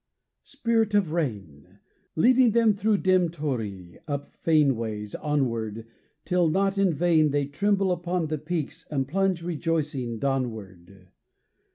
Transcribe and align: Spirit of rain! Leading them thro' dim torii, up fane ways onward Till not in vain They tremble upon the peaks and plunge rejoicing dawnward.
Spirit 0.45 0.95
of 0.95 1.11
rain! 1.11 1.77
Leading 2.15 2.53
them 2.53 2.73
thro' 2.73 2.97
dim 2.97 3.29
torii, 3.29 3.99
up 4.07 4.33
fane 4.35 4.75
ways 4.75 5.13
onward 5.13 5.85
Till 6.25 6.47
not 6.47 6.79
in 6.79 6.91
vain 6.91 7.29
They 7.29 7.45
tremble 7.45 7.91
upon 7.91 8.25
the 8.25 8.39
peaks 8.39 8.87
and 8.89 9.07
plunge 9.07 9.43
rejoicing 9.43 10.17
dawnward. 10.17 11.09